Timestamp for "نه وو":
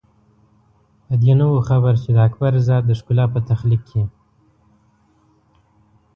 1.39-1.59